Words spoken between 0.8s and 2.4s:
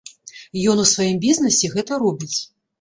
у сваім бізнесе гэта робіць.